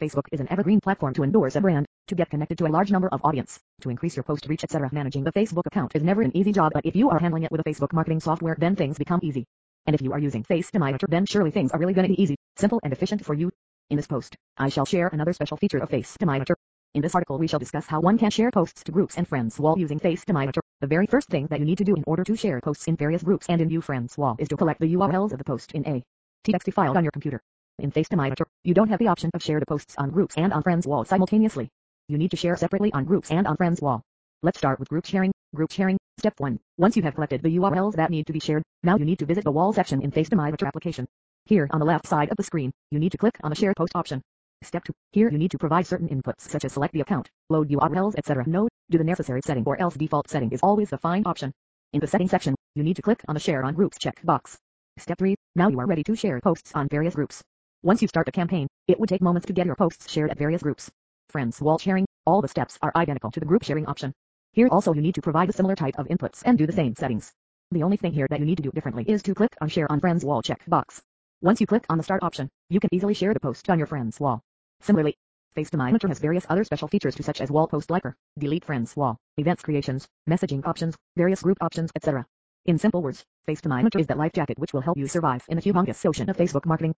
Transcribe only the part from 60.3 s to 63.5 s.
at various groups. Friends wall sharing, all the steps are identical to the